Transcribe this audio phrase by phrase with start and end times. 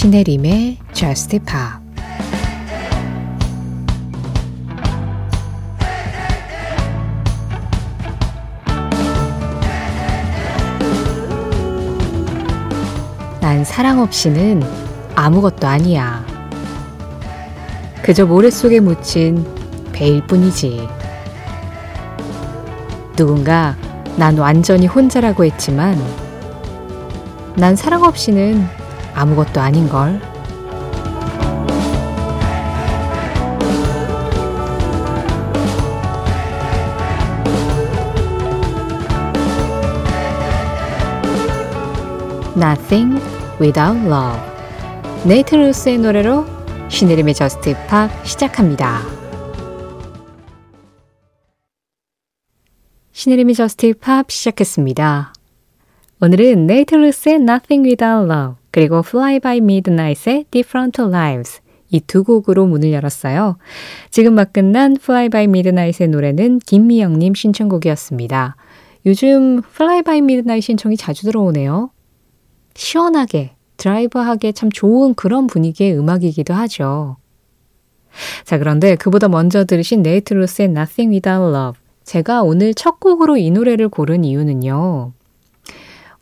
[0.00, 1.58] 신혜림의 Just Pop
[13.42, 14.62] 난 사랑 없이는
[15.16, 16.24] 아무것도 아니야.
[18.02, 19.44] 그저 모래 속에 묻힌
[19.92, 20.88] 베일 뿐이지.
[23.16, 23.76] 누군가
[24.16, 26.02] 난 완전히 혼자라고 했지만
[27.56, 28.79] 난 사랑 없이는
[29.14, 30.20] 아무것도 아닌걸.
[42.56, 43.18] Nothing
[43.60, 44.40] Without Love
[45.24, 46.44] 네이트 루스의 노래로
[46.88, 49.00] 신혜림의 저스트 팝 시작합니다.
[53.12, 55.32] 신혜림의 Just Pop 시작했습니다.
[56.22, 62.66] 오늘은 네이트 루스의 Nothing Without Love 그리고 Fly by Midnight의 Different Lives 이 두 곡으로
[62.66, 63.56] 문을 열었어요.
[64.10, 68.54] 지금 막 끝난 Fly by Midnight의 노래는 김미영님 신청곡이었습니다.
[69.06, 71.90] 요즘 Fly by Midnight 신청이 자주 들어오네요.
[72.74, 77.16] 시원하게, 드라이브하게 참 좋은 그런 분위기의 음악이기도 하죠.
[78.44, 81.80] 자, 그런데 그보다 먼저 들으신 네이트루스의 Nothing Without Love.
[82.04, 85.14] 제가 오늘 첫 곡으로 이 노래를 고른 이유는요.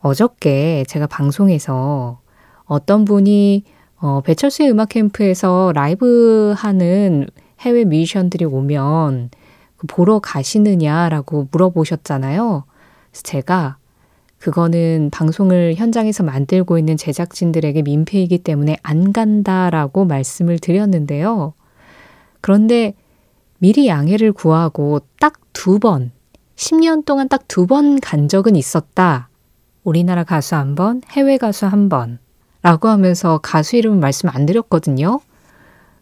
[0.01, 2.21] 어저께 제가 방송에서
[2.65, 3.65] 어떤 분이
[4.01, 7.27] 어, 배철수의 음악 캠프에서 라이브 하는
[7.61, 9.31] 해외 뮤지션들이 오면
[9.77, 12.65] 그 보러 가시느냐라고 물어보셨잖아요.
[13.11, 13.77] 그래서 제가
[14.39, 21.55] 그거는 방송을 현장에서 만들고 있는 제작진들에게 민폐이기 때문에 안 간다라고 말씀을 드렸는데요.
[22.41, 22.95] 그런데
[23.59, 26.12] 미리 양해를 구하고 딱 두 번,
[26.55, 29.28] 10년 동안 딱 두 번 간 적은 있었다.
[29.89, 32.19] 우리나라 가수 한 번, 해외 가수 한 번.
[32.62, 35.21] 라고 하면서 가수 이름은 말씀 안 드렸거든요.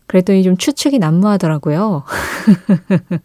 [0.06, 2.02] 그랬더니 좀 추측이 난무하더라고요.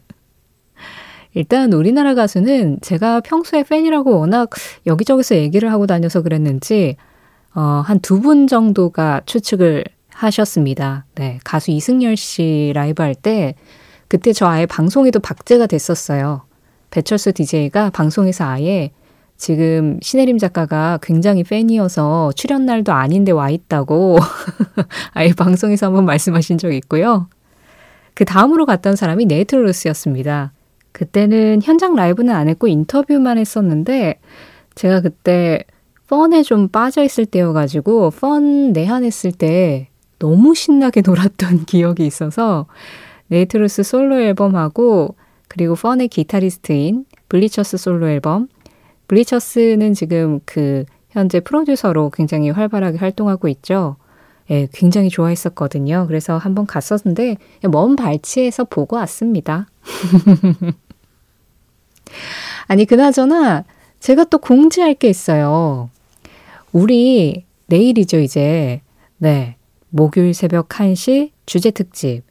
[1.33, 4.49] 일단 우리나라 가수는 제가 평소에 팬이라고 워낙
[4.85, 6.97] 여기저기서 얘기를 하고 다녀서 그랬는지
[7.55, 11.05] 어, 한 두 분 정도가 추측을 하셨습니다.
[11.15, 13.55] 네, 가수 이승열 씨 라이브 할 때
[14.09, 16.41] 그때 저 아예 방송에도 박제가 됐었어요.
[16.91, 18.91] 배철수 DJ가 방송에서 아예
[19.41, 24.19] 지금 신혜림 작가가 굉장히 팬이어서 출연 날도 아닌데 와 있다고
[25.13, 27.27] 아예 방송에서 한번 말씀하신 적이 있고요.
[28.13, 30.51] 그 다음으로 갔던 사람이 네이트로스였습니다.
[30.91, 34.19] 그때는 현장 라이브는 안 했고 인터뷰만 했었는데
[34.75, 35.63] 제가 그때
[36.07, 42.67] 펀에 좀 빠져 있을 때여가지고 펀 내한했을 때 너무 신나게 놀았던 기억이 있어서
[43.29, 45.15] 네이트루스 솔로 앨범하고
[45.47, 48.47] 그리고 펀의 기타리스트인 블리처스 솔로 앨범
[49.11, 53.97] 블리처스는 지금 그 현재 프로듀서로 굉장히 활발하게 활동하고 있죠.
[54.49, 56.05] 예, 굉장히 좋아했었거든요.
[56.07, 57.35] 그래서 한번 갔었는데
[57.69, 59.67] 먼 발치에서 보고 왔습니다.
[62.67, 63.65] 아니, 그나저나
[63.99, 65.89] 제가 또 공지할 게 있어요.
[66.71, 68.81] 우리 내일이죠, 이제.
[69.17, 69.57] 네.
[69.89, 72.23] 목요일 새벽 1시 주제 특집.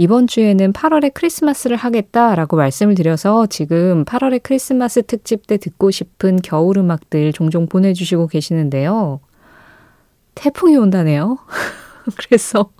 [0.00, 6.78] 이번 주에는 8월에 크리스마스를 하겠다라고 말씀을 드려서 지금 8월에 크리스마스 특집 때 듣고 싶은 겨울
[6.78, 9.20] 음악들 종종 보내주시고 계시는데요.
[10.34, 11.36] 태풍이 온다네요.
[12.16, 12.70] 그래서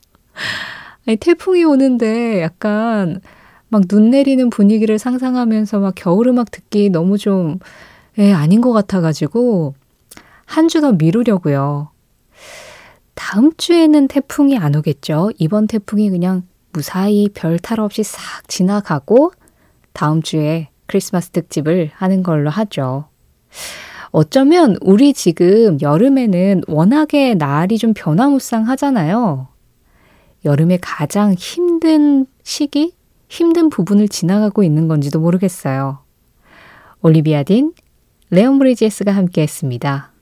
[1.07, 3.21] 아니, 태풍이 오는데 약간
[3.69, 7.59] 막 눈 내리는 분위기를 상상하면서 막 겨울 음악 듣기 너무 좀,
[8.19, 9.75] 예, 아닌 것 같아가지고,
[10.47, 11.91] 한 주 더 미루려고요.
[13.15, 15.31] 다음 주에는 태풍이 안 오겠죠?
[15.39, 19.33] 이번 태풍이 그냥 무사히 별 탈 없이 싹 지나가고,
[19.93, 23.09] 다음 주에 크리스마스 특집을 하는 걸로 하죠.
[24.13, 29.49] 어쩌면 우리 지금 여름에는 워낙에 날이 좀 변화무쌍하잖아요.
[30.45, 32.95] 여름에 가장 힘든 시기,
[33.29, 36.01] 힘든 부분을 지나가고 있는 건지도 모르겠어요.
[37.03, 37.73] 올리비아 딘,
[38.31, 40.13] 레온 브리지에스가 함께 했습니다.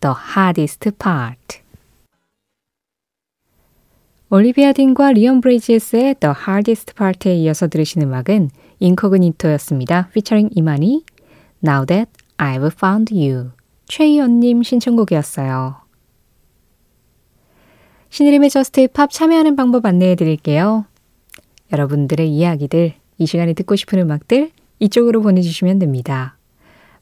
[0.00, 1.63] The Hardest Part.
[4.30, 8.50] 올리비아 딘과 리온 브리지에스의 The Hardest Part에 이어서 들으신 음악은
[8.80, 10.08] 인커그니토였습니다.
[10.14, 11.04] 피처링 이만희,
[11.62, 13.50] Now That I've Found You.
[13.86, 15.76] 최희연님 신청곡이었어요.
[18.08, 20.86] 신혜림의 Just Pop 참여하는 방법 안내해 드릴게요.
[21.72, 26.38] 여러분들의 이야기들, 이 시간에 듣고 싶은 음악들 이쪽으로 보내주시면 됩니다.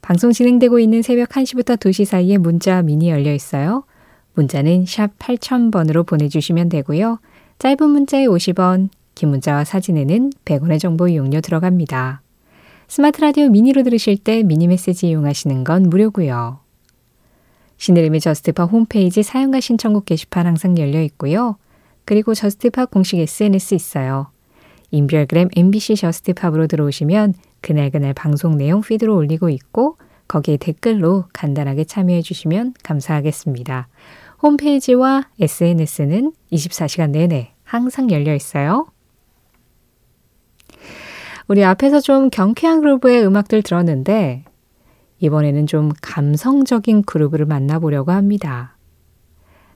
[0.01, 3.85] 방송 진행되고 있는 새벽 1시부터 2시 사이에 문자 미니 열려 있어요.
[4.35, 7.19] 문자는 샵 8000번으로 보내주시면 되고요.
[7.59, 12.21] 짧은 문자에 50원, 긴 문자와 사진에는 100원의 정보 이용료 들어갑니다.
[12.87, 16.59] 스마트 라디오 미니로 들으실 때 미니 메시지 이용하시는 건 무료고요.
[17.77, 21.57] 신혜림의 Just Pop 홈페이지 사연과 신청곡 게시판 항상 열려 있고요.
[22.05, 24.27] 그리고 Just Pop 공식 SNS 있어요.
[24.91, 29.97] 인별그램 MBC Just Pop으로 들어오시면 그날그날 방송 내용 피드로 올리고 있고
[30.27, 33.87] 거기에 댓글로 간단하게 참여해 주시면 감사하겠습니다.
[34.43, 38.87] 홈페이지와 SNS는 24시간 내내 항상 열려 있어요.
[41.47, 44.43] 우리 앞에서 좀 경쾌한 groove의 음악들 들었는데
[45.19, 48.75] 이번에는 좀 감성적인 그룹을 만나보려고 합니다.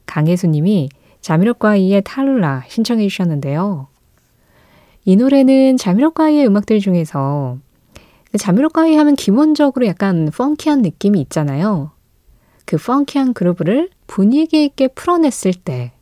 [0.06, 0.90] 강혜수 님이
[1.22, 3.88] 자미로과이의 탈룰라 신청해 주셨는데요.
[5.06, 7.58] 이 노래는 자미로과이의 음악들 중에서
[8.38, 11.92] 자미로과이 하면 기본적으로 약간 펑키한 느낌이 있잖아요.
[12.68, 15.94] 그 펑키한 그루브를 분위기 있게 풀어냈을 때,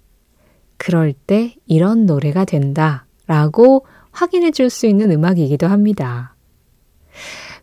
[0.78, 6.36] 그럴 때 이런 노래가 된다 라고 확인해 줄 수 있는 음악이기도 합니다.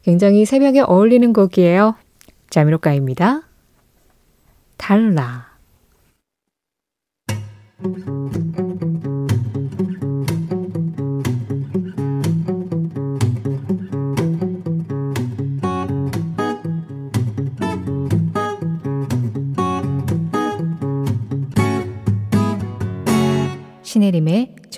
[0.03, 1.97] 굉장히 새벽에 어울리는 곡이에요.
[2.49, 3.43] 자미로가입니다.
[4.77, 5.51] 달라.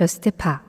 [0.04, 0.60] 저스트 파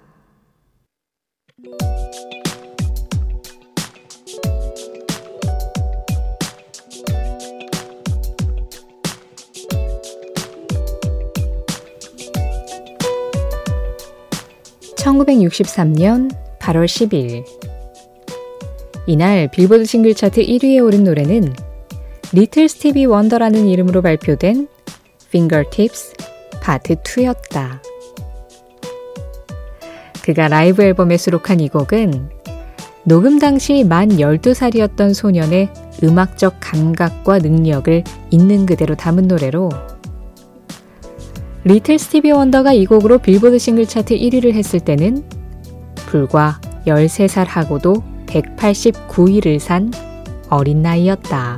[14.95, 17.43] (1963년 8월 10일)
[19.05, 21.53] 이날 빌보드 싱글 차트 1위에 오른 노래는
[22.31, 24.69] 리틀 스티비 원더라는 이름으로 발표된
[25.27, 26.13] Fingertips
[26.61, 27.94] 파트 2였다.
[30.25, 32.29] 그가 라이브 앨범에 수록한 이 곡은
[33.03, 35.69] 녹음 당시 만 12살이었던 소년의
[36.01, 39.69] 음악적 감각과 능력을 있는 그대로 담은 노래로
[41.63, 45.23] 리틀 스티비 원더가 이 곡으로 빌보드 싱글 차트 1위를 했을 때는
[46.07, 49.91] 불과 13살 하고도 89일을 산
[50.49, 51.57] 어린 나이였다.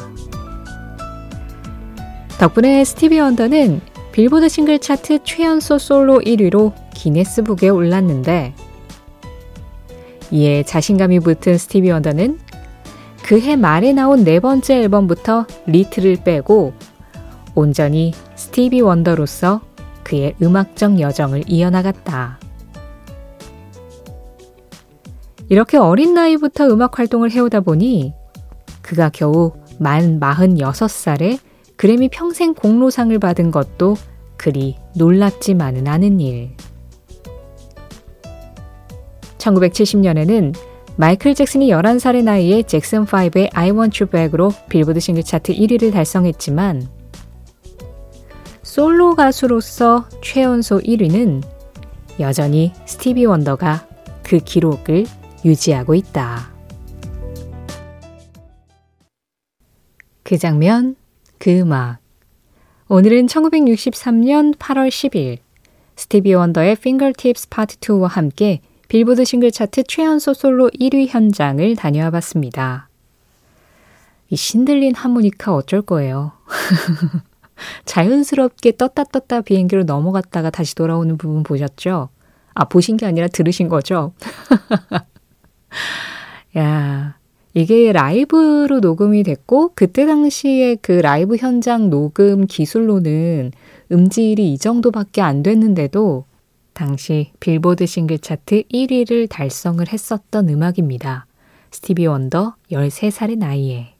[2.37, 3.79] 덕분에 스티비 원더는
[4.11, 8.53] 빌보드 싱글 차트 최연소 솔로 1위로 기네스북에 올랐는데
[10.31, 12.39] 이에 자신감이 붙은 스티비 원더는
[13.23, 16.73] 그해 말에 나온 네 번째 앨범부터 리틀을 빼고
[17.55, 19.61] 온전히 스티비 원더로서
[20.03, 22.39] 그의 음악적 여정을 이어나갔다.
[25.49, 28.13] 이렇게 어린 나이부터 음악 활동을 해오다 보니
[28.81, 31.39] 그가 겨우 만 46살에
[31.75, 33.95] 그래미 평생 공로상을 받은 것도
[34.35, 36.51] 그리 놀랍지만은 않은 일.
[39.37, 40.55] 1970년에는
[40.95, 46.87] 마이클 잭슨이 11살의 나이에 잭슨5의 I Want You Back으로 빌보드 싱글 차트 1위를 달성했지만
[48.63, 51.43] 솔로 가수로서 최연소 1위는
[52.19, 53.87] 여전히 스티비 원더가
[54.23, 55.05] 그 기록을
[55.45, 56.51] 유지하고 있다.
[60.23, 60.95] 그 장면,
[61.37, 61.99] 그 음악.
[62.89, 65.37] 오늘은 1963년 8월 10일
[65.95, 72.87] 스티비 원더의 Fingertips Part 2와 함께 빌보드 싱글 차트 최연소 솔로 1위 현장을 다녀와 봤습니다.
[74.29, 76.31] 이 신들린 하모니카 어쩔 거예요.
[77.85, 82.09] 자연스럽게 떴다 떴다 비행기로 넘어갔다가 다시 돌아오는 부분 보셨죠?
[82.53, 84.13] 아, 보신 게 아니라 들으신 거죠?
[86.57, 87.17] 야,
[87.53, 93.51] 이게 라이브로 녹음이 됐고, 그때 당시에 그 라이브 현장 녹음 기술로는
[93.91, 96.25] 음질이 이 정도밖에 안 됐는데도
[96.77, 101.25] 당시 빌보드 싱글 차트 1위를 달성을 했었던 음악입니다.
[101.71, 103.95] 스티비 원더 13살의 나이에.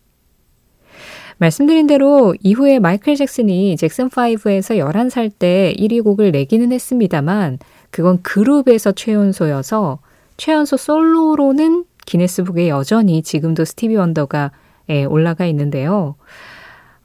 [1.40, 7.58] 말씀드린 대로 이후에 마이클 잭슨이 잭슨5에서 11살 때 1위 곡을 내기는 했습니다만
[7.90, 9.98] 그건 그룹에서 최연소여서
[10.38, 14.52] 최연소 솔로로는 기네스북에 여전히 지금도 스티비 원더가
[14.90, 16.14] 예, 올라가 있는데요.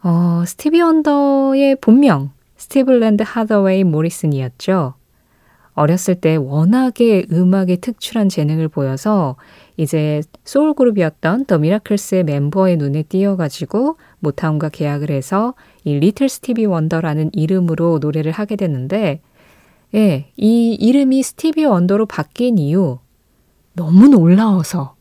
[0.02, 4.96] 어, 스티비 원더의 본명 스티블랜드 하더웨이 모리슨이었죠.
[5.74, 9.36] 어렸을 때 워낙에 음악에 특출한 재능을 보여서
[9.76, 17.30] 이제 소울 그룹이었던 더 미라클스의 멤버의 눈에 띄어가지고 모타운과 계약을 해서 이 리틀 스티비 원더라는
[17.32, 19.20] 이름으로 노래를 하게 됐는데,
[19.94, 22.98] 예, 이 이름이 스티비 원더로 바뀐 이유
[23.74, 24.94] 너무 놀라워서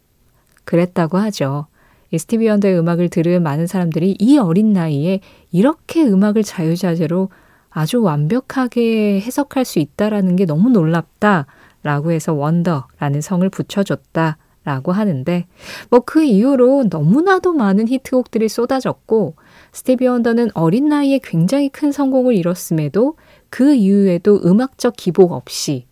[0.64, 1.68] 그랬다고 하죠.
[2.12, 5.20] 이 스티비 원더의 음악을 들은 많은 사람들이 이 어린 나이에
[5.52, 7.30] 이렇게 음악을 자유자재로
[7.72, 11.48] 아주 완벽하게 해석할 수 있다라는 게 너무 놀랍다
[11.84, 14.38] 라고 해서 원더라는 성을 붙여줬다.
[14.64, 15.48] 라고 하는데,
[15.90, 19.34] 뭐 그 이후로 너무나도 많은 히트곡들이 쏟아졌고,
[19.72, 23.16] 스티비 원더는 어린 나이에 굉장히 큰 성공을 이뤘음에도
[23.50, 25.88] 그 이후에도 음악적 기복 없이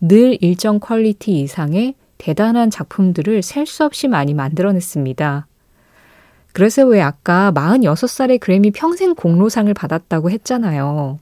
[0.00, 5.48] 늘 일정 quality 이상의 대단한 작품들을 셀 수 없이 많이 만들어냈습니다.
[6.52, 11.18] 그래서 왜 아까 46살에 그래미 평생 공로상을 받았다고 했잖아요.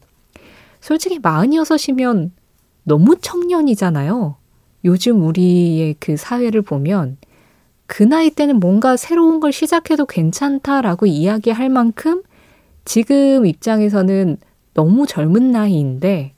[0.80, 2.30] 솔직히 46이면
[2.84, 4.36] 너무 청년이잖아요.
[4.84, 7.18] 요즘 우리의 그 사회를 보면
[7.86, 12.22] 그 나이 때는 뭔가 새로운 걸 시작해도 괜찮다라고 이야기할 만큼
[12.84, 14.38] 지금 입장에서는
[14.74, 16.32] 너무 젊은 나이인데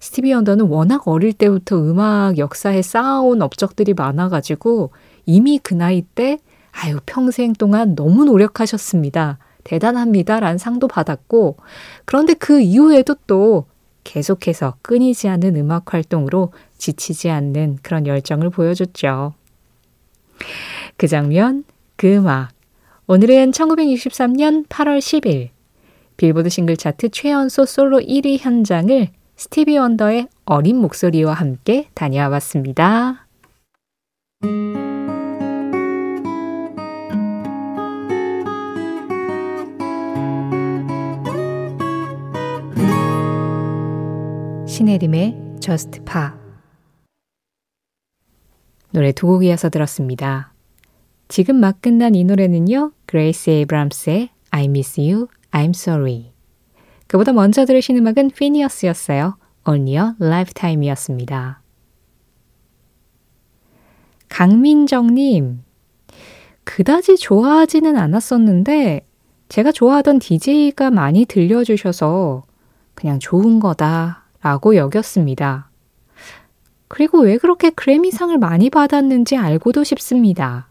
[0.00, 4.90] 스티비 언더는 워낙 어릴 때부터 음악 역사에 쌓아온 업적들이 많아가지고
[5.26, 6.38] 이미 그 나이 때
[6.72, 9.38] 아유 평생 동안 너무 노력하셨습니다.
[9.64, 10.40] 대단합니다.
[10.40, 11.56] 라는 상도 받았고
[12.04, 13.66] 그런데 그 이후에도 또
[14.04, 19.34] 계속해서 끊이지 않는 음악 활동으로 지치지 않는 그런 열정을 보여줬죠.
[20.96, 21.64] 그 장면,
[21.96, 22.50] 그 음악.
[23.06, 25.50] 오늘은 1963년 8월 10일
[26.16, 33.26] 빌보드 싱글 차트 최연소 솔로 1위 현장을 스티비 원더의 어린 목소리와 함께 다녀와 봤습니다.
[44.72, 46.30] 신혜림의 Just Pop
[48.90, 50.54] 노래 두 곡 이어서 들었습니다.
[51.28, 52.92] 지금 막 끝난 이 노래는요.
[53.04, 56.32] 그레이스 에이브람스의 I Miss You, I'm Sorry
[57.06, 59.36] 그보다 먼저 들으신 음악은 피니어스였어요.
[59.68, 61.60] Only a Lifetime이었습니다.
[64.30, 65.64] 강민정님,
[66.64, 69.06] 그다지 좋아하지는 않았었는데
[69.50, 72.44] 제가 좋아하던 DJ가 많이 들려주셔서
[72.94, 75.70] 그냥 좋은 거다 라고 여겼습니다.
[76.88, 80.68] 그리고 왜 그렇게 그래미상을 많이 받았는지 알고도 싶습니다.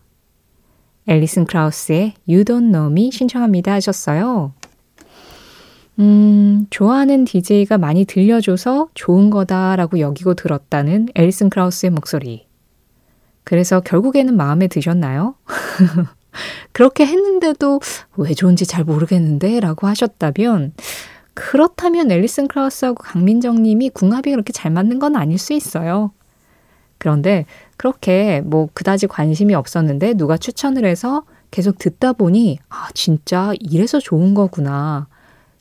[1.07, 4.53] 앨리슨 크라우스의 You Don't Know Me 신청합니다 하셨어요.
[5.99, 12.47] 음, 좋아하는 DJ가 많이 들려줘서 좋은 거다라고 여기고 들었다는 앨리슨 크라우스의 목소리.
[13.43, 15.35] 그래서 결국에는 마음에 드셨나요?
[16.71, 17.79] 그렇게 했는데도
[18.17, 20.73] 왜 좋은지 잘 모르겠는데 라고 하셨다면
[21.33, 26.11] 그렇다면 앨리슨 크라우스하고 강민정 님이 궁합이 그렇게 잘 맞는 건 아닐 수 있어요.
[26.97, 27.45] 그런데
[27.77, 34.33] 그렇게 뭐 그다지 관심이 없었는데 누가 추천을 해서 계속 듣다 보니 아, 진짜 이래서 좋은
[34.33, 35.07] 거구나.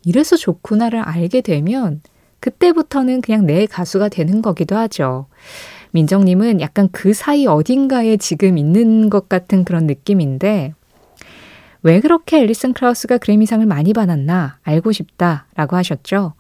[0.05, 2.03] 이래서 좋구나를 알게 되면
[2.41, 5.27] 그때부터는 그냥 내 가수가 되는 거기도 하죠.
[5.93, 10.75] 민정님은 약간 그 사이 어딘가에 지금 있는 것 같은 그런 느낌인데
[11.83, 16.35] 왜 그렇게 앨리슨 크라우스가 그래미상을 많이 받았나 알고 싶다라고 하셨죠.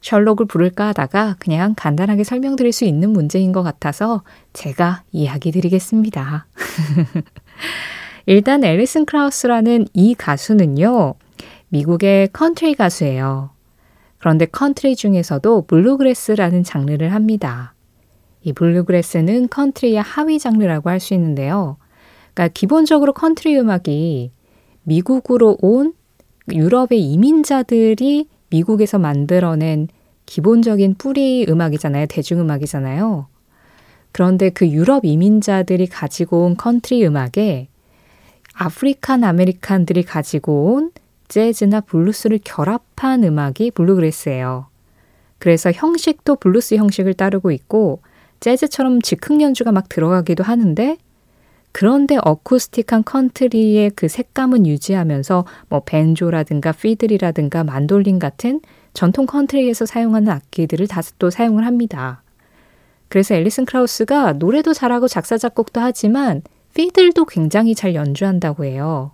[0.00, 6.46] 셜록을 부를까 하다가 그냥 간단하게 설명드릴 수 있는 문제인 것 같아서 제가 이야기 드리겠습니다.
[8.26, 11.14] 일단 앨리슨 크라우스라는 이 가수는요.
[11.68, 13.50] 미국의 컨트리 가수예요.
[14.18, 17.74] 그런데 컨트리 중에서도 블루그래스라는 장르를 합니다.
[18.42, 21.76] 이 블루그래스는 컨트리의 하위 장르라고 할 수 있는데요.
[22.34, 24.30] 그러니까 기본적으로 컨트리 음악이
[24.82, 25.92] 미국으로 온
[26.52, 29.88] 유럽의 이민자들이 미국에서 만들어낸
[30.26, 32.06] 기본적인 뿌리 음악이잖아요.
[32.06, 33.26] 대중음악이잖아요.
[34.12, 37.68] 그런데 그 유럽 이민자들이 가지고 온 컨트리 음악에
[38.54, 40.90] African American들이 가지고 온
[41.28, 44.66] 재즈나 블루스를 결합한 음악이 블루그래스예요.
[45.38, 48.00] 그래서 형식도 블루스 형식을 따르고 있고
[48.40, 50.96] 재즈처럼 즉흥 연주가 막 들어가기도 하는데
[51.72, 58.60] 그런데 어쿠스틱한 컨트리의 그 색감은 유지하면서 뭐 밴조라든가 피들이라든가 만돌린 같은
[58.94, 62.22] 전통 컨트리에서 사용하는 악기들을 다섯 또 사용을 합니다.
[63.08, 66.42] 그래서 앨리슨 크라우스가 노래도 잘하고 작사 작곡도 하지만
[66.74, 69.12] 피들도 굉장히 잘 연주한다고 해요.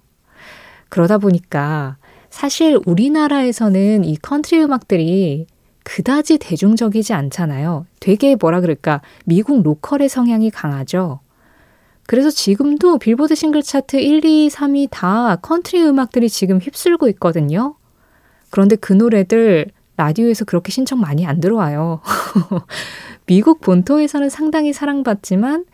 [0.88, 1.96] 그러다 보니까
[2.30, 5.46] 사실 우리나라에서는 이 컨트리 음악들이
[5.84, 7.86] 그다지 대중적이지 않잖아요.
[8.00, 11.20] 되게 뭐라 그럴까 미국 로컬의 성향이 강하죠.
[12.06, 17.76] 그래서 지금도 빌보드 싱글 차트 1, 2, 3위 다 컨트리 음악들이 지금 휩쓸고 있거든요.
[18.50, 22.00] 그런데 그 노래들 라디오에서 그렇게 신청 많이 안 들어와요.
[23.26, 25.64] 미국 본토에서는 상당히 사랑받지만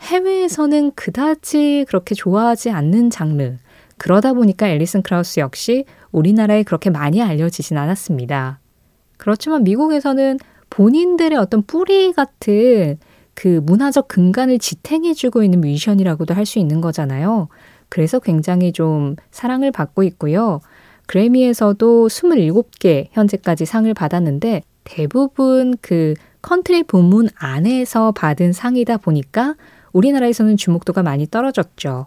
[0.00, 3.56] 해외에서는 그다지 그렇게 좋아하지 않는 장르.
[3.98, 8.60] 그러다 보니까 앨리슨 크라우스 역시 우리나라에 그렇게 많이 알려지진 않았습니다.
[9.16, 10.38] 그렇지만 미국에서는
[10.70, 12.98] 본인들의 어떤 뿌리 같은
[13.38, 17.46] 그 문화적 근간을 지탱해주고 있는 뮤지션이라고도 할 수 있는 거잖아요.
[17.88, 20.60] 그래서 굉장히 좀 사랑을 받고 있고요.
[21.06, 29.54] 그래미에서도 27개 현재까지 상을 받았는데 대부분 그 컨트리 부문 안에서 받은 상이다 보니까
[29.92, 32.06] 우리나라에서는 주목도가 많이 떨어졌죠.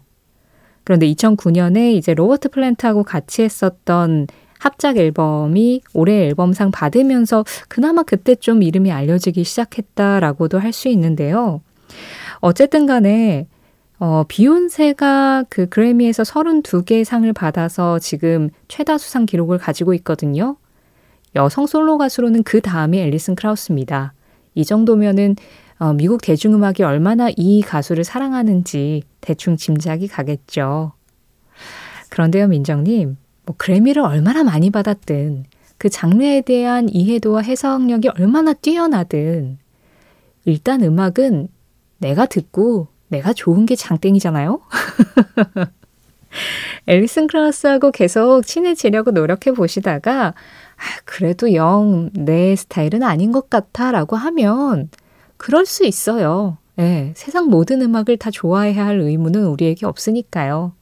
[0.83, 4.27] 그런데 2009년에 이제 로버트 플랜트하고 같이 했었던
[4.61, 11.61] 합작 앨범이 올해 앨범상 받으면서 그나마 그때 좀 이름이 알려지기 시작했다라고도 할 수 있는데요.
[12.41, 13.47] 어쨌든 간에
[13.99, 20.55] 어, 비욘세가 그 그래미에서 32개 상을 받아서 지금 최다 수상 기록을 가지고 있거든요.
[21.35, 24.13] 여성 솔로 가수로는 그 다음이 앨리슨 크라우스입니다.
[24.53, 25.35] 이 정도면은
[25.79, 30.93] 어, 미국 대중음악이 얼마나 이 가수를 사랑하는지 대충 짐작이 가겠죠.
[32.09, 35.45] 그런데요, 민정님, 뭐 그래미를 얼마나 많이 받았든
[35.77, 39.57] 그 장르에 대한 이해도와 해석력이 얼마나 뛰어나든
[40.45, 41.47] 일단 음악은
[41.97, 44.61] 내가 듣고 내가 좋은 게 장땡이잖아요?
[46.87, 50.33] 앨리슨 크라우스하고 계속 친해지려고 노력해 보시다가 아,
[51.05, 54.89] 그래도 영 내 스타일은 아닌 것 같아 라고 하면
[55.37, 56.57] 그럴 수 있어요.
[56.79, 60.73] 예, 세상 모든 음악을 다 좋아해야 할 의무는 우리에게 없으니까요.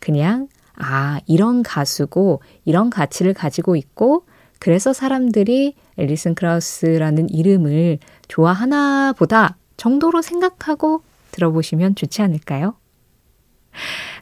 [0.00, 4.26] 그냥 아, 이런 가수고 이런 가치를 가지고 있고
[4.58, 11.02] 그래서 사람들이 앨리슨 크라우스라는 이름을 좋아하나 보다 정도로 생각하고
[11.32, 12.76] 들어보시면 좋지 않을까요?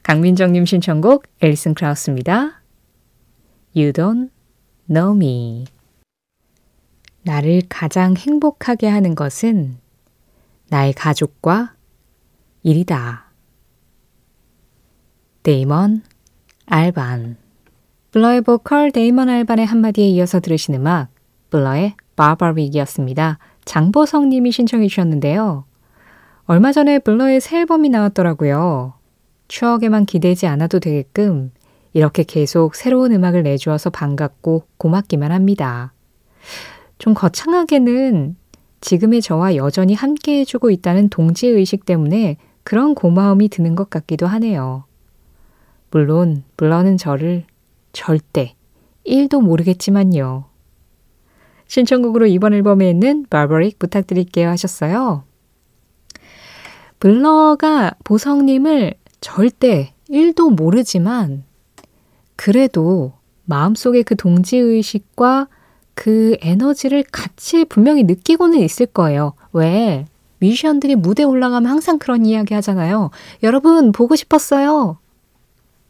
[0.02, 2.62] 강민정님 신청곡 앨리슨 크라우스입니다.
[3.76, 4.30] You don't
[4.88, 5.64] know me.
[7.22, 9.78] 나를 가장 행복하게 하는 것은
[10.68, 11.74] 나의 가족과
[12.62, 13.24] 일이다.
[15.42, 16.02] 데이먼
[16.66, 17.36] 알반
[18.10, 21.08] 블러의 보컬 데이먼 알반의 한마디에 이어서 들으신 음악
[21.50, 23.38] 블러의 Barbaric이었습니다.
[23.64, 25.64] 장보성 님이 신청해 주셨는데요.
[26.46, 28.94] 얼마 전에 블러의 새 앨범이 나왔더라고요.
[29.48, 31.50] 추억에만 기대지 않아도 되게끔
[31.92, 35.92] 이렇게 계속 새로운 음악을 내주어서 반갑고 고맙기만 합니다.
[36.98, 38.36] 좀 거창하게는
[38.80, 44.84] 지금의 저와 여전히 함께 해주고 있다는 동지의식 때문에 그런 고마움이 드는 것 같기도 하네요.
[45.94, 47.44] 물론 블러는 저를
[47.92, 48.56] 절대
[49.06, 50.46] 1도 모르겠지만요.
[51.68, 55.22] 신청곡으로 이번 앨범에 있는 바버릭 부탁드릴게요 하셨어요.
[56.98, 61.44] 블러가 보성님을 절대 1도 모르지만
[62.34, 63.12] 그래도
[63.44, 65.46] 마음속에 그 동지의식과
[65.94, 69.34] 그 에너지를 같이 분명히 느끼고는 있을 거예요.
[69.52, 70.06] 왜?
[70.40, 73.12] 뮤지션들이 무대 올라가면 항상 그런 이야기 하잖아요.
[73.44, 74.98] 여러분, 보고 싶었어요.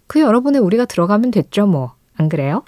[0.06, 1.94] 그 여러분의 우리가 들어가면 됐죠, 뭐.
[2.16, 2.62] 안 그래요?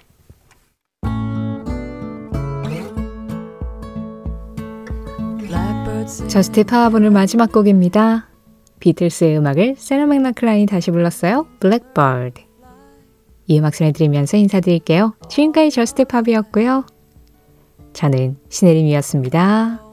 [6.67, 8.29] 파업 오늘 마지막 곡입니다.
[8.81, 11.47] 비틀스의 음악을 세라 맥락클라인이 다시 불렀어요.
[11.61, 12.43] 블랙버드.
[13.47, 15.15] 이 음악 전해드리면서 인사드릴게요.
[15.29, 16.85] 지금까지 저스트 팝이었고요.
[17.93, 19.86] 저는 신혜림이었습니다.